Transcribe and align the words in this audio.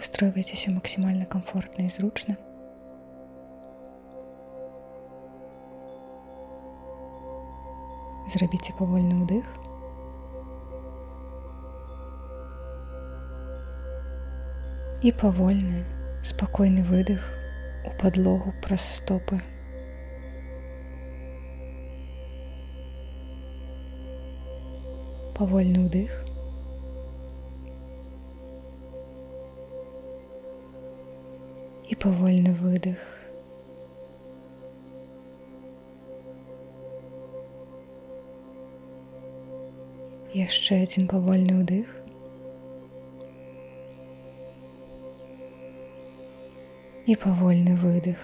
Устройвайцеся 0.00 0.70
максімальна 0.70 1.24
комфортна 1.24 1.84
і 1.84 1.88
зручна. 1.88 2.36
Зрабіце 8.28 8.74
павольны 8.78 9.22
ўдых. 9.22 9.46
І 15.02 15.12
павольны, 15.12 15.84
спакойны 16.26 16.82
выдых 16.82 17.22
у 17.86 17.92
падлогу 18.00 18.52
праз 18.64 18.82
стопы. 19.00 19.40
Павольны 32.00 32.00
ўдых. 32.00 32.00
І 32.00 32.00
павольны 32.00 32.52
выдых. 32.58 32.98
Яшчэ 40.36 40.82
адзін 40.82 41.06
павольны 41.06 41.62
ўдых. 41.62 41.86
І 47.06 47.14
павольны 47.14 47.78
выдых. 47.78 48.18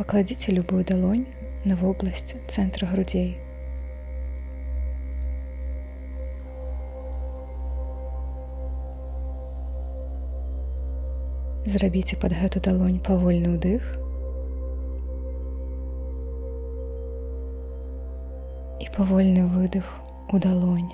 Пакладзіце 0.00 0.56
любую 0.56 0.84
далонь 0.88 1.26
на 1.64 1.76
вобласць 1.76 2.34
цэнтра 2.48 2.88
грудзей. 2.88 3.36
Зрабіце 11.66 12.16
пад 12.18 12.34
гэту 12.34 12.60
далонь 12.60 12.98
павольны 13.06 13.54
ўдых. 13.54 13.86
І 18.82 18.90
павольны 18.96 19.46
выдых 19.46 19.86
у 20.32 20.42
далонь. 20.42 20.90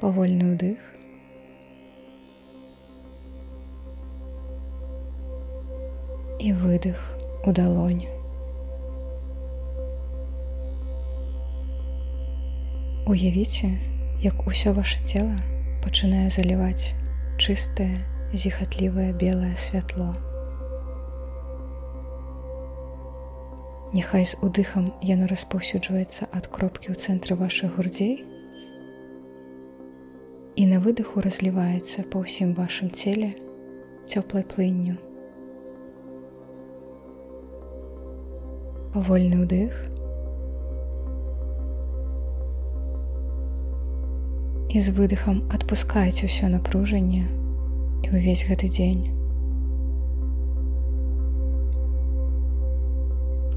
Павольны 0.00 0.54
ўдых. 0.54 0.92
і 6.42 6.52
выдых 6.52 6.98
у 7.46 7.52
далонь. 7.52 8.02
Уявіце, 13.06 13.70
як 14.23 14.47
усё 14.47 14.73
ваше 14.73 14.99
цело 15.03 15.33
пачынае 15.83 16.29
заліваць 16.29 16.93
чыстае, 17.37 18.03
зіхатлівае 18.33 19.13
белае 19.13 19.55
святло. 19.57 20.15
Няхай 23.93 24.25
з 24.25 24.35
удыхам 24.43 24.91
яно 25.01 25.31
распаўсюджваецца 25.31 26.27
ад 26.33 26.51
кропкі 26.51 26.91
ў 26.91 26.95
цэнтры 26.99 27.39
вашых 27.39 27.77
грудзей 27.77 28.25
і 30.57 30.69
на 30.69 30.83
выдыху 30.83 31.23
разліваецца 31.23 32.07
па 32.11 32.25
ўсім 32.25 32.57
вашым 32.57 32.91
целе 32.91 33.35
цёплай 34.07 34.43
плынню. 34.43 34.97
павольны 38.97 39.45
ўдых 39.45 39.96
і 44.72 44.80
з 44.80 44.94
выдыхам 44.96 45.42
адпускайце 45.52 46.28
ўсё 46.28 46.48
напружанне 46.52 47.24
і 48.02 48.08
ўвесь 48.12 48.46
гэты 48.48 48.70
дзень 48.72 49.02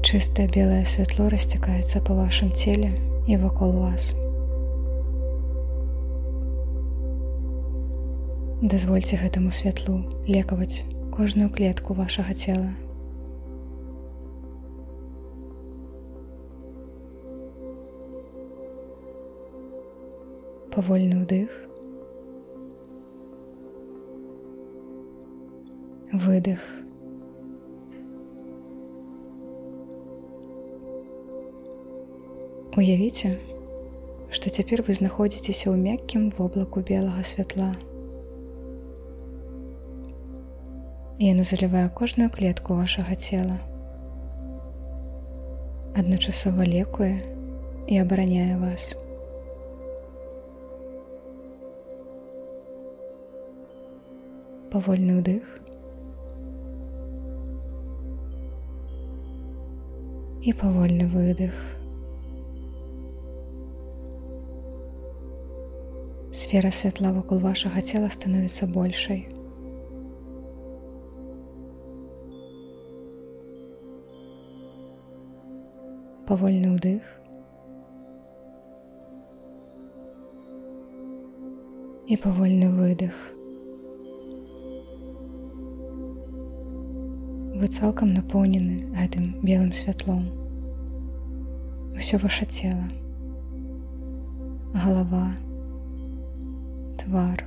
чыстае 0.06 0.46
белае 0.52 0.84
святло 0.86 1.26
расцякаецца 1.32 2.04
па 2.06 2.14
вашым 2.14 2.52
целе 2.52 2.92
і 3.26 3.38
вакол 3.42 3.72
вас 3.80 4.12
дазвольце 8.62 9.18
гэтаму 9.20 9.50
святлу 9.52 9.96
лекаваць 10.28 10.84
кожную 11.16 11.48
клетку 11.50 11.96
вашага 11.98 12.34
цела 12.34 12.70
павольны 20.74 21.24
ўдых 21.24 21.50
выдых 26.12 26.60
уявіце 32.76 33.34
што 34.36 34.50
цяпер 34.50 34.82
вы 34.86 34.94
знаходзіцеся 34.98 35.72
ў 35.72 35.76
мяккім 35.80 36.28
воблаку 36.36 36.84
белага 36.84 37.24
святла 37.24 37.72
яно 41.18 41.48
залівае 41.48 41.88
кожную 41.88 42.28
клетку 42.28 42.76
вашага 42.76 43.16
цела 43.16 43.56
адначасова 45.96 46.68
лекуе 46.68 47.16
і 47.88 47.98
абараняе 48.04 48.60
вас 48.60 48.92
у 54.70 54.70
павольны 54.76 55.12
ўдых 55.18 55.42
і 60.42 60.52
павольны 60.52 61.06
выдых 61.12 61.54
сфера 66.40 66.70
святла 66.78 67.12
вакол 67.16 67.40
вашага 67.44 67.80
цела 67.80 68.10
становіцца 68.16 68.68
большай 68.74 69.22
павольны 76.28 76.74
ўдых 76.74 77.00
і 82.12 82.20
павольны 82.26 82.68
выдых 82.76 83.16
вы 87.60 87.66
цалкам 87.68 88.12
напоўнены 88.12 88.92
гэтым 88.96 89.40
белым 89.42 89.72
святлом. 89.72 90.28
Усё 91.96 92.18
ваше 92.18 92.44
цело, 92.44 92.84
голова, 94.74 95.32
твар, 97.00 97.44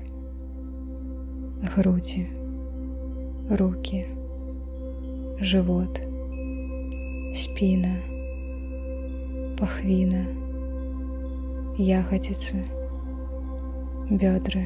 грудзі, 1.76 2.28
руки, 3.50 4.06
живот, 5.40 6.02
спіна, 7.36 7.94
пахвіна, 9.60 10.26
ягодзіцы, 11.78 12.66
бёдры, 14.10 14.66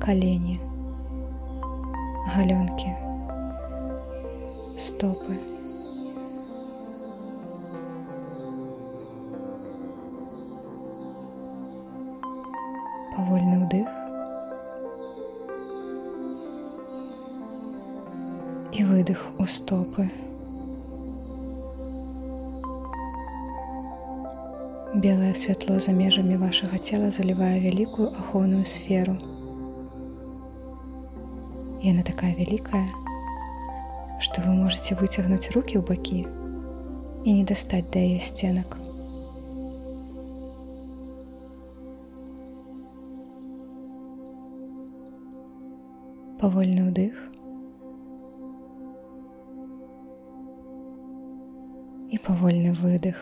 колени, 0.00 0.60
галёнки, 2.34 2.94
стопы. 4.82 5.38
Повольный 13.16 13.64
вдых. 13.64 13.88
И 18.72 18.84
выдох 18.84 19.26
у 19.38 19.46
стопы. 19.46 20.10
Белое 24.94 25.34
святло 25.34 25.78
за 25.80 25.92
межамі 25.92 26.36
вашага 26.36 26.78
цела 26.78 27.10
залівае 27.10 27.60
вялікую 27.60 28.08
ахоўную 28.08 28.64
сферу. 28.66 29.14
Яна 31.82 32.02
такая 32.02 32.34
вялікая, 32.34 32.86
што 34.22 34.42
вы 34.42 34.54
можете 34.56 34.94
выцягнуць 34.94 35.50
руки 35.54 35.78
ў 35.78 35.84
бакі 35.84 36.26
і 37.24 37.30
не 37.32 37.44
дастаць 37.44 37.86
да 37.92 38.02
яе 38.02 38.20
сценак. 38.20 38.76
Павольны 46.38 46.90
ўдых. 46.90 47.28
павольны 52.28 52.72
выдых. 52.72 53.16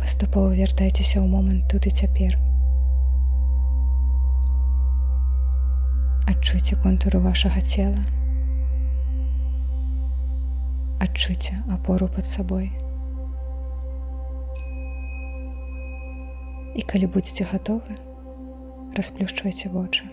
Паступова 0.00 0.48
вяртайцеся 0.56 1.20
ў 1.20 1.28
момант 1.28 1.68
тут 1.68 1.84
і 1.84 1.92
цяпер. 1.92 2.40
Адчуйце 6.45 6.75
контуру 6.77 7.19
вашага 7.25 7.57
цела. 7.57 8.03
Адчуйце 11.01 11.57
апору 11.73 12.05
пад 12.05 12.29
сабой. 12.29 12.67
І 16.77 16.85
калі 16.85 17.09
будзеце 17.17 17.49
гатовы, 17.49 17.97
расплюшчвайце 18.93 19.73
вочы. 19.73 20.05